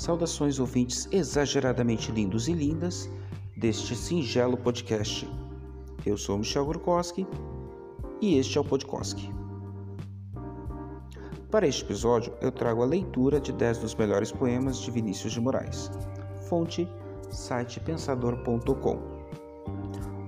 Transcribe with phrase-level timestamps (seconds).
[0.00, 3.06] Saudações ouvintes exageradamente lindos e lindas
[3.54, 5.28] deste singelo podcast.
[6.06, 7.26] Eu sou Michel Gorkowski
[8.18, 9.30] e este é o Podkoski.
[11.50, 15.40] Para este episódio, eu trago a leitura de 10 dos melhores poemas de Vinícius de
[15.42, 15.90] Moraes.
[16.48, 16.88] Fonte
[17.28, 18.98] site pensador.com.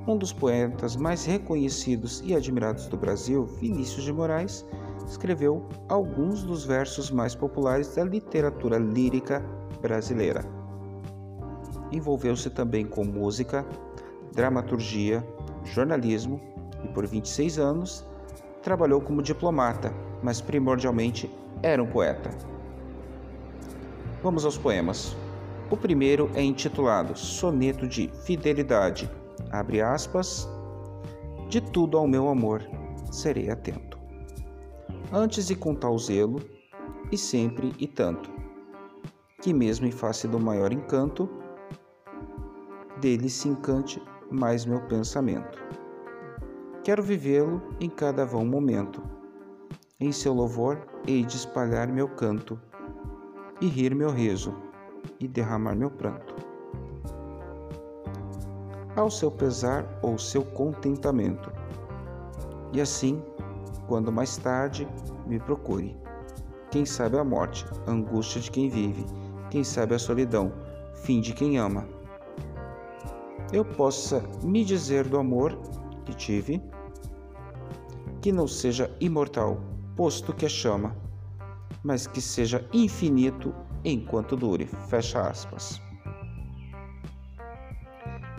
[0.06, 4.66] Um dos poetas mais reconhecidos e admirados do Brasil, Vinícius de Moraes,
[5.06, 9.44] escreveu alguns dos versos mais populares da literatura lírica
[9.80, 10.44] brasileira.
[11.90, 13.66] Envolveu-se também com música,
[14.32, 15.26] dramaturgia,
[15.64, 16.40] jornalismo
[16.84, 18.04] e, por 26 anos,
[18.62, 19.92] trabalhou como diplomata,
[20.22, 21.30] mas primordialmente
[21.62, 22.30] era um poeta.
[24.22, 25.16] Vamos aos poemas.
[25.70, 29.10] O primeiro é intitulado Soneto de Fidelidade.
[29.50, 30.48] Abre aspas.
[31.48, 32.62] De tudo ao meu amor
[33.10, 33.91] serei atento.
[35.14, 36.40] Antes de com tal zelo,
[37.10, 38.30] e sempre e tanto,
[39.42, 41.28] que mesmo em face do maior encanto,
[42.98, 45.62] dele se encante mais meu pensamento.
[46.82, 49.02] Quero vivê-lo em cada vão momento.
[50.00, 52.58] Em seu louvor hei de espalhar meu canto,
[53.60, 54.54] e rir meu riso,
[55.20, 56.34] e derramar meu pranto.
[58.96, 61.52] Ao seu pesar ou seu contentamento.
[62.72, 63.22] E assim,
[63.92, 64.88] quando mais tarde
[65.26, 65.94] me procure.
[66.70, 69.04] Quem sabe a morte, angústia de quem vive,
[69.50, 70.50] quem sabe a solidão,
[70.94, 71.86] fim de quem ama
[73.52, 75.54] eu possa me dizer do amor
[76.06, 76.62] que tive,
[78.22, 79.60] que não seja imortal,
[79.94, 80.96] posto que é chama,
[81.84, 84.70] mas que seja infinito enquanto dure.
[84.88, 85.78] Fecha aspas.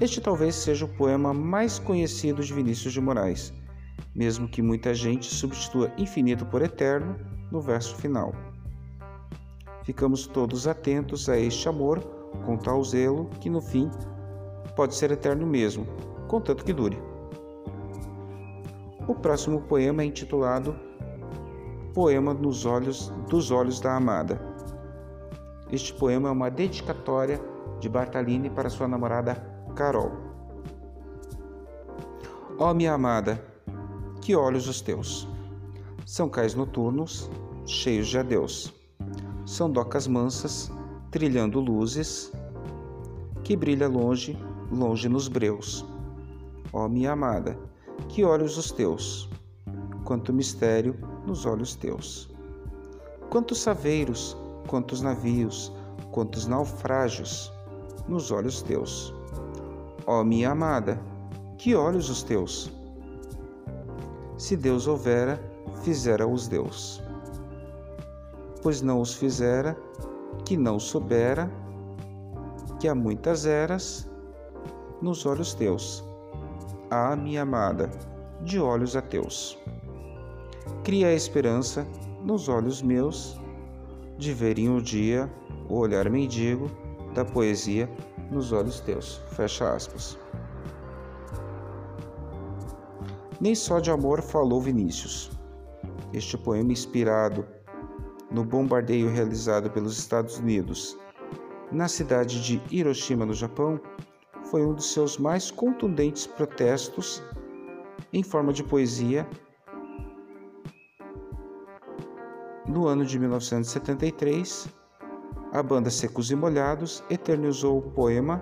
[0.01, 3.53] Este talvez seja o poema mais conhecido de Vinícius de Moraes,
[4.15, 7.15] mesmo que muita gente substitua infinito por eterno
[7.51, 8.33] no verso final.
[9.83, 11.99] Ficamos todos atentos a este amor
[12.45, 13.89] com tal zelo que no fim
[14.75, 15.85] pode ser eterno mesmo,
[16.27, 16.97] contanto que dure.
[19.07, 20.75] O próximo poema é intitulado
[21.93, 24.41] Poema nos olhos dos olhos da amada.
[25.71, 27.39] Este poema é uma dedicatória
[27.79, 29.35] de Bartalini para sua namorada
[29.75, 30.11] Carol.
[32.57, 33.43] Ó oh, minha amada,
[34.23, 35.27] que olhos os teus!
[36.05, 37.29] São cais noturnos,
[37.65, 38.73] cheios de adeus.
[39.45, 40.71] São docas mansas,
[41.11, 42.31] trilhando luzes,
[43.43, 44.37] que brilha longe
[44.71, 45.85] longe nos breus.
[46.71, 47.59] Ó minha amada,
[48.07, 49.29] que olhos os teus,
[50.05, 50.95] quanto mistério
[51.27, 52.33] nos olhos teus.
[53.29, 55.69] Quantos saveiros, quantos navios,
[56.11, 57.51] quantos naufrágios
[58.07, 59.13] nos olhos teus.
[60.07, 60.97] Ó minha amada,
[61.57, 62.71] que olhos os teus.
[64.43, 65.41] Se Deus houvera,
[65.83, 67.01] fizera os Deus.
[68.61, 69.73] Pois não os fizera,
[70.43, 71.49] que não soubera,
[72.77, 74.05] que há muitas eras
[75.01, 76.03] nos olhos teus.
[76.91, 77.89] Ah, minha amada,
[78.41, 79.57] de olhos a teus.
[80.83, 81.87] Cria a esperança
[82.21, 83.39] nos olhos meus
[84.17, 85.31] de verem o dia,
[85.69, 86.69] o olhar mendigo
[87.15, 87.89] da poesia
[88.29, 89.21] nos olhos teus.
[89.37, 90.21] Fecha aspas.
[93.43, 95.29] Nem só de amor falou Vinícius.
[96.13, 97.45] Este poema inspirado
[98.31, 100.97] no bombardeio realizado pelos Estados Unidos
[101.69, 103.81] na cidade de Hiroshima, no Japão,
[104.45, 107.21] foi um dos seus mais contundentes protestos
[108.13, 109.27] em forma de poesia
[112.65, 114.69] no ano de 1973.
[115.51, 118.41] A banda Secos e Molhados eternizou o poema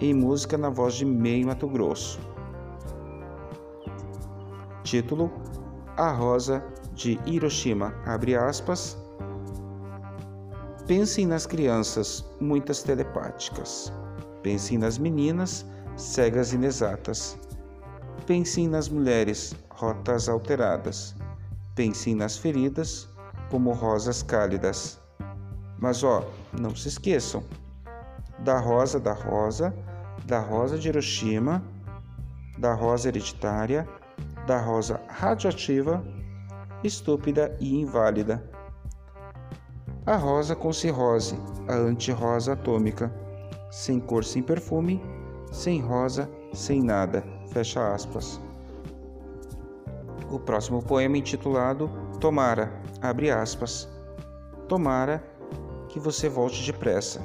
[0.00, 2.34] em música na voz de Meio Mato Grosso.
[4.86, 5.32] Título:
[5.96, 6.64] A Rosa
[6.94, 8.96] de Hiroshima, abre aspas,
[10.86, 13.92] Pensem nas crianças, muitas telepáticas.
[14.44, 15.66] Pensem nas meninas,
[15.96, 17.36] cegas inexatas.
[18.26, 21.16] Pensem nas mulheres, rotas alteradas.
[21.74, 23.08] Pensem nas feridas,
[23.50, 25.00] como rosas cálidas.
[25.80, 26.24] Mas ó,
[26.56, 27.42] não se esqueçam
[28.38, 29.74] da rosa da rosa,
[30.26, 31.60] da rosa de Hiroshima,
[32.56, 33.88] da rosa hereditária,
[34.46, 36.04] da rosa radioativa,
[36.82, 38.56] estúpida e inválida
[40.06, 43.12] a rosa com cirrose, a antirrosa atômica,
[43.72, 45.02] sem cor, sem perfume,
[45.50, 47.24] sem rosa, sem nada.
[47.48, 48.40] Fecha aspas.
[50.30, 51.90] O próximo poema intitulado
[52.20, 52.72] Tomara,
[53.02, 53.88] abre aspas.
[54.68, 55.20] Tomara
[55.88, 57.20] que você volte depressa,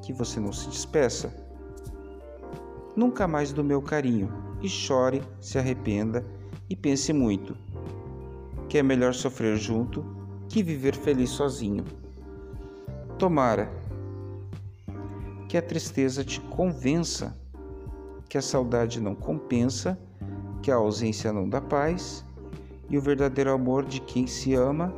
[0.00, 1.34] que você não se despeça.
[2.94, 4.32] Nunca mais do meu carinho,
[4.64, 6.24] e chore, se arrependa
[6.70, 7.54] e pense muito,
[8.66, 10.02] que é melhor sofrer junto
[10.48, 11.84] que viver feliz sozinho.
[13.18, 13.70] Tomara
[15.48, 17.38] que a tristeza te convença
[18.26, 19.98] que a saudade não compensa,
[20.62, 22.24] que a ausência não dá paz
[22.88, 24.92] e o verdadeiro amor de quem se ama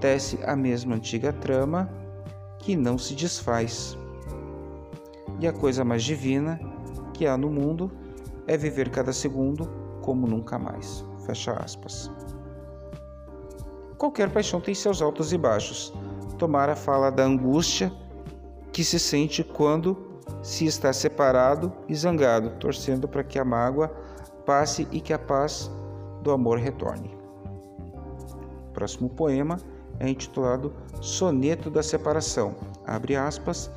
[0.00, 1.90] tece a mesma antiga trama
[2.58, 3.98] que não se desfaz.
[5.40, 6.58] E a coisa mais divina
[7.12, 7.92] que há no mundo
[8.46, 9.68] é viver cada segundo
[10.02, 11.04] como nunca mais.
[11.26, 12.10] Fecha aspas.
[13.96, 15.92] Qualquer paixão tem seus altos e baixos.
[16.38, 17.92] Tomara fala da angústia
[18.72, 23.88] que se sente quando se está separado e zangado, torcendo para que a mágoa
[24.44, 25.70] passe e que a paz
[26.22, 27.16] do amor retorne.
[28.68, 29.58] O próximo poema
[29.98, 32.56] é intitulado Soneto da Separação.
[32.86, 33.70] Abre aspas,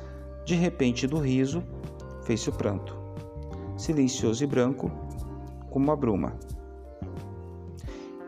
[0.44, 1.62] de repente do riso
[2.24, 2.97] fez-se o pranto,
[3.78, 4.90] silencioso e branco
[5.70, 6.36] como a bruma.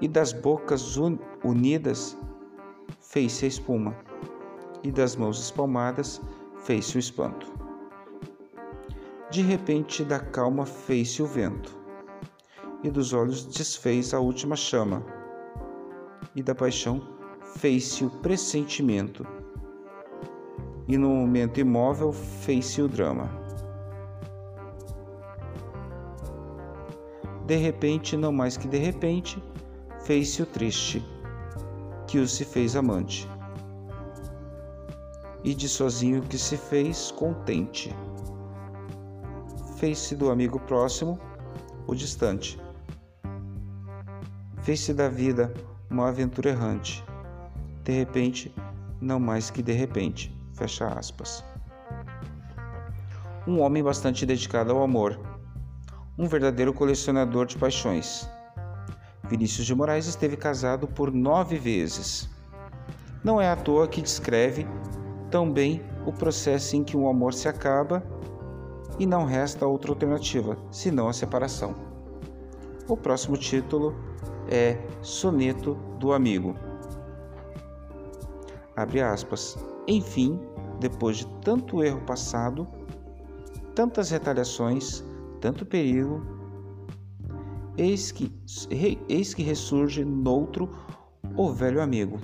[0.00, 0.96] E das bocas
[1.44, 2.16] unidas
[3.00, 3.94] fez-se a espuma,
[4.82, 6.22] e das mãos espalmadas
[6.60, 7.52] fez-se o espanto.
[9.30, 11.76] De repente da calma fez-se o vento,
[12.82, 15.04] e dos olhos desfez a última chama,
[16.34, 17.02] e da paixão
[17.56, 19.26] fez-se o pressentimento,
[20.88, 23.39] e no momento imóvel fez-se o drama.
[27.50, 29.42] De repente, não mais que de repente,
[30.04, 31.04] fez-se o triste,
[32.06, 33.28] que o se fez amante,
[35.42, 37.92] e de sozinho que se fez contente.
[39.78, 41.18] Fez-se do amigo próximo
[41.88, 42.56] o distante.
[44.62, 45.52] Fez-se da vida
[45.90, 47.04] uma aventura errante.
[47.82, 48.54] De repente,
[49.00, 50.32] não mais que de repente.
[50.52, 51.44] Fecha aspas.
[53.44, 55.29] Um homem bastante dedicado ao amor.
[56.20, 58.28] Um verdadeiro colecionador de paixões.
[59.26, 62.28] Vinícius de Moraes esteve casado por nove vezes.
[63.24, 64.66] Não é à toa que descreve
[65.30, 68.02] tão bem o processo em que um amor se acaba
[68.98, 71.74] e não resta outra alternativa senão a separação.
[72.86, 73.96] O próximo título
[74.46, 76.54] é Soneto do Amigo.
[78.76, 79.56] Abre aspas.
[79.88, 80.38] Enfim,
[80.80, 82.68] depois de tanto erro passado,
[83.74, 85.02] tantas retaliações,
[85.40, 86.22] tanto perigo,
[87.76, 88.32] eis que,
[89.08, 90.70] eis que ressurge noutro
[91.36, 92.18] o velho amigo,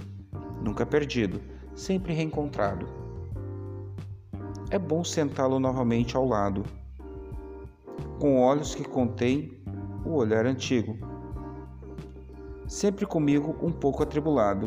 [0.62, 1.40] nunca perdido,
[1.74, 3.06] sempre reencontrado
[4.70, 6.64] é bom sentá-lo novamente ao lado,
[8.18, 9.62] com olhos que contêm
[10.04, 10.98] o olhar antigo.
[12.66, 14.66] Sempre comigo um pouco atribulado,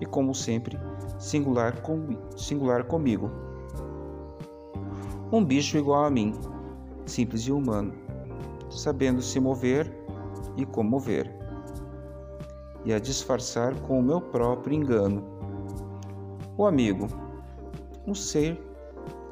[0.00, 0.78] e como sempre,
[1.18, 2.06] singular, com,
[2.36, 3.30] singular comigo.
[5.32, 6.34] Um bicho igual a mim,
[7.08, 7.92] simples e humano,
[8.70, 9.90] sabendo se mover
[10.56, 11.34] e comover,
[12.84, 15.24] e a disfarçar com o meu próprio engano.
[16.56, 17.08] O amigo,
[18.06, 18.60] um ser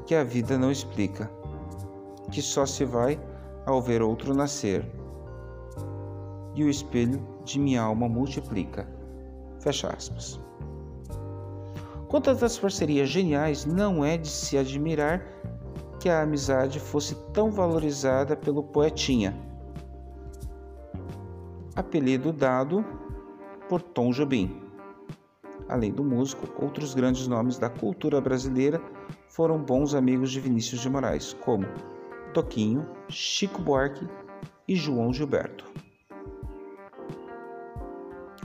[0.05, 1.29] que a vida não explica,
[2.31, 3.19] que só se vai
[3.65, 4.85] ao ver outro nascer,
[6.55, 8.87] e o espelho de minha alma multiplica.
[9.59, 10.39] Fecha aspas.
[12.07, 15.21] Quantas das parcerias geniais não é de se admirar
[15.99, 19.35] que a amizade fosse tão valorizada pelo poetinha?
[21.75, 22.85] Apelido dado
[23.67, 24.61] por Tom Jobim.
[25.69, 28.81] Além do músico, outros grandes nomes da cultura brasileira
[29.27, 31.67] foram bons amigos de Vinícius de Moraes, como
[32.33, 34.07] Toquinho, Chico Buarque
[34.67, 35.65] e João Gilberto.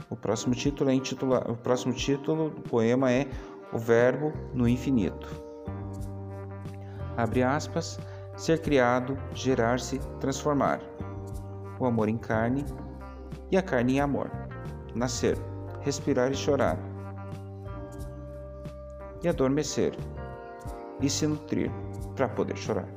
[0.09, 1.43] O próximo título, é intitula...
[1.49, 3.27] o próximo título do poema é
[3.71, 5.42] O Verbo no Infinito.
[7.17, 7.99] Abre aspas,
[8.35, 10.79] ser criado, gerar-se, transformar.
[11.79, 12.65] O amor em carne
[13.51, 14.31] e a carne em amor.
[14.95, 15.37] Nascer,
[15.81, 16.77] respirar e chorar
[19.23, 19.95] e adormecer
[21.01, 21.71] e se nutrir
[22.15, 22.87] para poder chorar.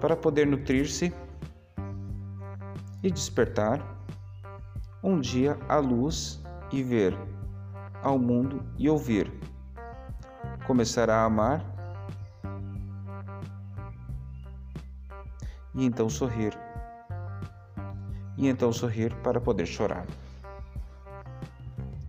[0.00, 1.12] Para poder nutrir-se
[3.02, 3.80] e despertar,
[5.02, 6.42] um dia a luz
[6.72, 7.16] e ver
[8.02, 9.30] ao mundo e ouvir.
[10.66, 11.79] Começará a amar
[15.80, 16.52] e então sorrir.
[18.36, 20.06] E então sorrir para poder chorar.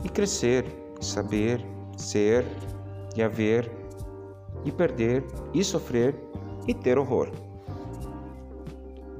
[0.03, 0.65] E crescer,
[0.99, 2.45] e saber, ser
[3.15, 3.71] e haver
[4.65, 5.23] e perder
[5.53, 6.13] e sofrer
[6.67, 7.31] e ter horror.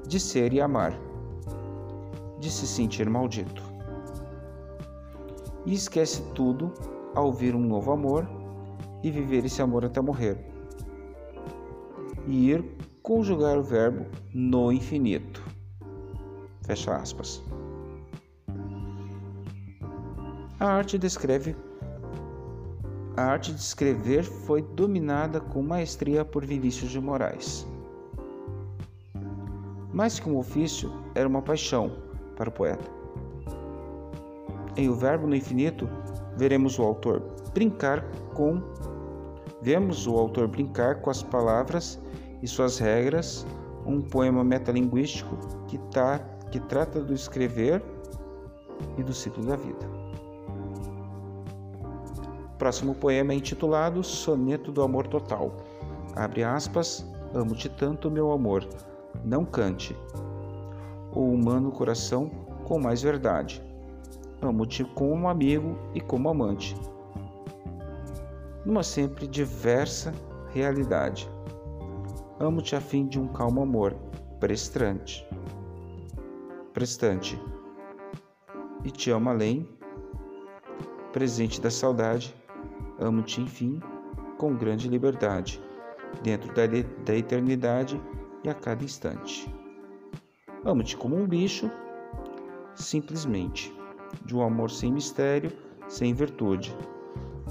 [0.05, 0.93] De ser e amar,
[2.37, 3.63] de se sentir maldito.
[5.65, 6.73] E esquece tudo
[7.15, 8.27] ao ouvir um novo amor
[9.01, 10.37] e viver esse amor até morrer.
[12.27, 15.43] E ir conjugar o verbo no infinito.
[16.63, 17.43] Fecha aspas.
[20.59, 21.55] A arte descreve
[23.17, 27.67] a arte de escrever foi dominada com maestria por Vinícius de Moraes.
[29.93, 31.91] Mais que um ofício, era uma paixão
[32.37, 32.89] para o poeta.
[34.77, 35.89] Em O Verbo no Infinito,
[36.37, 37.21] veremos o autor
[37.53, 38.01] brincar
[38.33, 38.61] com
[39.61, 41.99] vemos o autor brincar com as palavras
[42.41, 43.45] e suas regras,
[43.85, 46.19] um poema metalinguístico que, tá,
[46.49, 47.83] que trata do escrever
[48.97, 49.89] e do ciclo da vida.
[52.53, 55.51] O próximo poema é intitulado Soneto do Amor Total.
[56.15, 58.67] Abre aspas, amo-te tanto, meu amor,
[59.23, 59.95] não cante.
[61.13, 62.29] O humano coração
[62.65, 63.61] com mais verdade.
[64.41, 66.75] Amo-te como amigo e como amante.
[68.65, 70.13] Numa sempre diversa
[70.53, 71.29] realidade.
[72.41, 73.93] Amo-te a fim de um calmo amor,
[74.39, 75.23] prestante.
[76.73, 77.39] Prestante.
[78.83, 79.69] E te amo além,
[81.13, 82.35] presente da saudade.
[82.97, 83.79] Amo-te, enfim,
[84.39, 85.61] com grande liberdade,
[86.23, 86.63] dentro da,
[87.05, 88.01] da eternidade
[88.43, 89.47] e a cada instante.
[90.65, 91.69] Amo-te como um bicho,
[92.73, 93.71] simplesmente,
[94.25, 95.51] de um amor sem mistério,
[95.87, 96.75] sem virtude,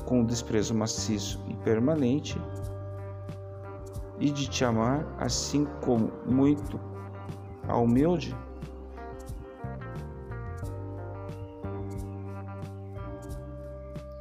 [0.05, 2.37] com um desprezo maciço e permanente,
[4.21, 6.79] e de te amar assim como muito
[7.67, 8.37] a humilde?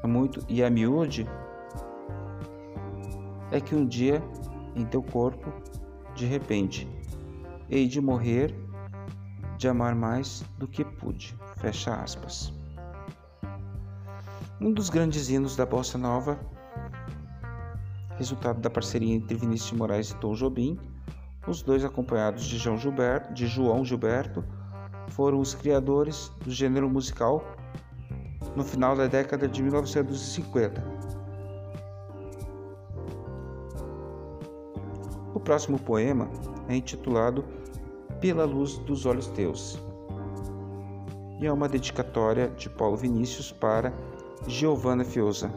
[0.07, 1.27] Muito e a miúde?
[3.51, 4.23] É que um dia
[4.75, 5.51] em teu corpo
[6.15, 6.87] de repente
[7.69, 8.55] hei de morrer
[9.57, 11.37] de amar mais do que pude.
[11.57, 12.53] Fecha aspas.
[14.59, 16.39] Um dos grandes hinos da bossa nova
[18.19, 20.77] resultado da parceria entre Vinícius Moraes e Tom Jobim.
[21.47, 24.43] Os dois, acompanhados de João Gilberto, de João Gilberto,
[25.07, 27.43] foram os criadores do gênero musical
[28.57, 30.83] no final da década de 1950.
[35.33, 36.29] O próximo poema
[36.67, 37.45] é intitulado
[38.19, 39.79] Pela Luz dos Olhos Teus
[41.39, 43.93] e é uma dedicatória de Paulo Vinícius para
[44.45, 45.49] Giovanna Fiosa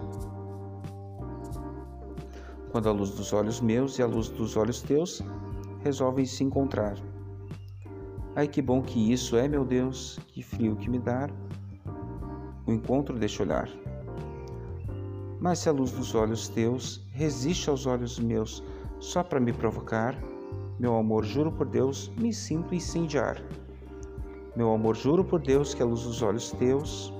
[2.73, 5.23] quando a luz dos olhos meus e a luz dos olhos teus
[5.85, 6.97] resolvem se encontrar.
[8.35, 11.29] Ai que bom que isso é, meu Deus, que frio que me dá
[12.67, 13.69] o encontro deste olhar.
[15.39, 18.65] Mas se a luz dos olhos teus resiste aos olhos meus
[18.99, 20.17] só para me provocar,
[20.79, 23.43] meu amor, juro por Deus, me sinto incendiar.
[24.57, 27.13] Meu amor, juro por Deus que a luz dos olhos teus,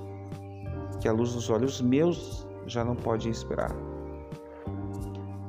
[0.99, 3.92] que a luz dos olhos meus já não pode esperar.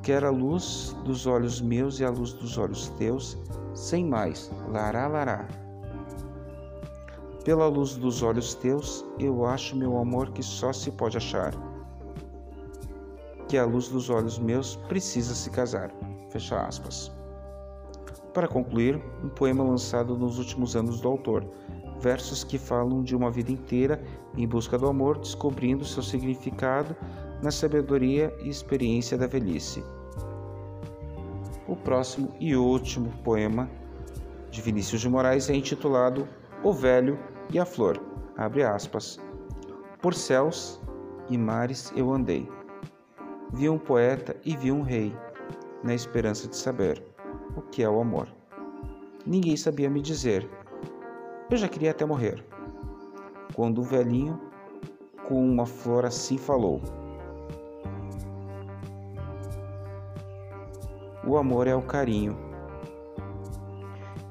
[0.05, 3.39] Quer a luz dos olhos meus e a luz dos olhos teus,
[3.73, 5.49] sem mais, lará, lará.
[7.43, 11.55] Pela luz dos olhos teus, eu acho meu amor que só se pode achar.
[13.49, 15.91] Que a luz dos olhos meus precisa se casar.
[16.29, 17.11] Fecha aspas.
[18.35, 21.49] Para concluir, um poema lançado nos últimos anos do autor,
[21.99, 24.05] versos que falam de uma vida inteira
[24.37, 26.95] em busca do amor, descobrindo seu significado
[27.43, 29.83] na sabedoria e experiência da velhice.
[31.66, 33.71] O próximo e último poema
[34.50, 36.28] de Vinícius de Moraes é intitulado
[36.62, 37.18] O Velho
[37.52, 37.99] e a Flor.
[38.37, 39.18] Abre aspas.
[40.02, 40.80] Por céus
[41.30, 42.47] e mares eu andei.
[43.54, 45.16] Vi um poeta e vi um rei,
[45.83, 47.02] na esperança de saber
[47.56, 48.28] o que é o amor.
[49.25, 50.47] Ninguém sabia me dizer.
[51.50, 52.44] Eu já queria até morrer.
[53.54, 54.38] Quando o velhinho,
[55.26, 56.83] com uma flor assim, falou:
[61.26, 62.37] O amor é o carinho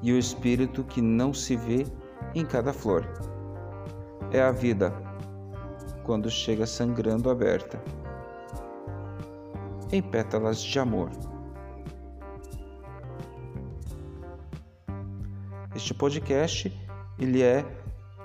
[0.00, 1.86] e o espírito que não se vê
[2.34, 3.04] em cada flor.
[4.30, 4.92] É a vida
[6.04, 7.82] quando chega sangrando aberta
[9.90, 11.10] em pétalas de amor.
[15.74, 16.72] Este podcast
[17.18, 17.64] ele é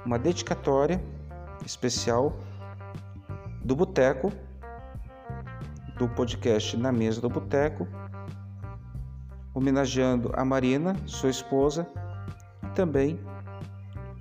[0.05, 1.03] uma dedicatória
[1.65, 2.37] especial
[3.63, 4.31] do Boteco,
[5.97, 7.87] do podcast Na Mesa do Boteco,
[9.59, 11.85] homenageando a Marina, sua esposa,
[12.63, 13.19] e também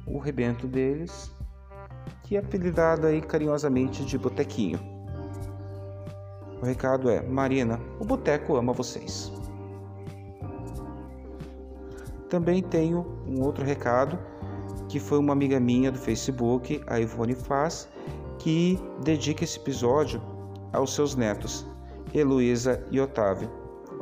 [0.04, 1.32] o rebento deles,
[2.24, 4.80] que é apelidado aí carinhosamente de Botequinho.
[6.60, 9.32] O recado é: Marina, o Boteco ama vocês.
[12.28, 14.18] Também tenho um outro recado
[14.88, 17.88] que foi uma amiga minha do Facebook, a Ivone Faz,
[18.38, 20.20] que dedica esse episódio
[20.72, 21.64] aos seus netos,
[22.12, 23.57] Heloísa e Otávio.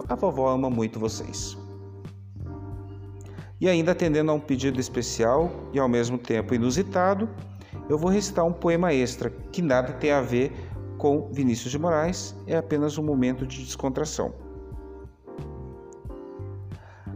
[0.08, 1.56] A vovó ama muito vocês.
[3.60, 7.28] E ainda atendendo a um pedido especial e ao mesmo tempo inusitado,
[7.88, 10.52] eu vou recitar um poema extra que nada tem a ver
[10.98, 14.34] com Vinícius de Moraes é apenas um momento de descontração.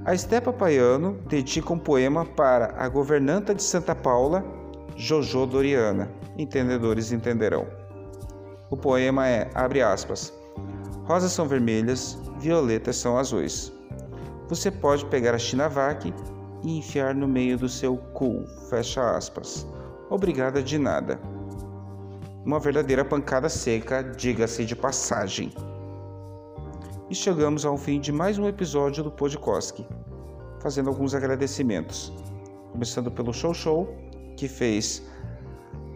[0.04, 4.42] A Estepa Paiano dedica um poema para a governanta de Santa Paula,
[4.96, 6.10] Jojo Doriana.
[6.38, 7.66] Entendedores entenderão.
[8.70, 10.32] O poema é, abre aspas,
[11.10, 13.72] Rosas são vermelhas, violetas são azuis.
[14.48, 16.14] Você pode pegar a Chinavac
[16.62, 19.66] e enfiar no meio do seu cu, fecha aspas.
[20.08, 21.18] Obrigada de nada.
[22.46, 25.52] Uma verdadeira pancada seca, diga-se de passagem.
[27.10, 29.80] E chegamos ao fim de mais um episódio do Podcosk,
[30.60, 32.12] fazendo alguns agradecimentos.
[32.70, 33.96] Começando pelo Show Show,
[34.36, 35.02] que fez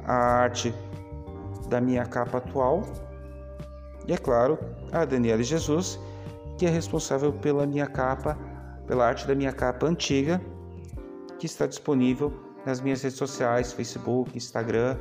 [0.06, 0.74] a arte
[1.68, 2.82] da minha capa atual.
[4.06, 4.58] E é claro,
[4.92, 5.98] a Daniela Jesus,
[6.58, 8.38] que é responsável pela minha capa,
[8.86, 10.40] pela arte da minha capa antiga,
[11.38, 12.32] que está disponível
[12.66, 14.96] nas minhas redes sociais, Facebook, Instagram,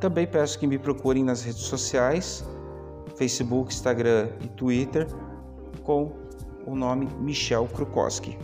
[0.00, 2.44] Também peço que me procurem nas redes sociais,
[3.16, 5.06] Facebook, Instagram e Twitter,
[5.82, 6.12] com
[6.64, 8.38] o nome Michel Krukowski.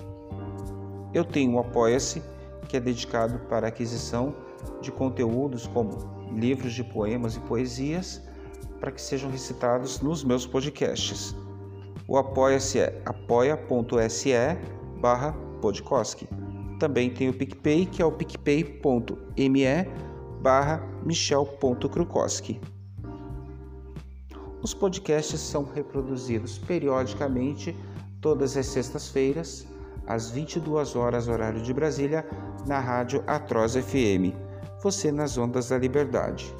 [1.14, 2.22] Eu tenho o Apoia-se,
[2.68, 4.34] que é dedicado para aquisição
[4.80, 8.22] de conteúdos como livros de poemas e poesias
[8.80, 11.34] para que sejam recitados nos meus podcasts.
[12.06, 14.32] O Apoia-se é apoia.se
[15.00, 16.28] barra podcoski.
[16.78, 19.64] Também tem o PicPay, que é o picpay.me
[20.42, 22.60] barra michel.krukowski.
[24.62, 27.74] Os podcasts são reproduzidos periodicamente
[28.20, 29.66] todas as sextas-feiras,
[30.06, 32.26] às 22 horas horário de Brasília,
[32.66, 34.43] na rádio Atroz FM.
[34.84, 36.54] Você nas ondas da liberdade.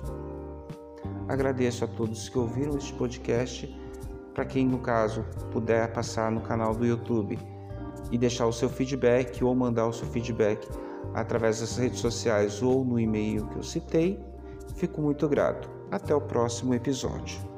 [1.28, 3.68] Agradeço a todos que ouviram este podcast.
[4.32, 7.38] Para quem, no caso, puder passar no canal do YouTube
[8.10, 10.66] e deixar o seu feedback ou mandar o seu feedback
[11.12, 14.18] através das redes sociais ou no e-mail que eu citei.
[14.74, 15.68] Fico muito grato.
[15.90, 17.53] Até o próximo episódio.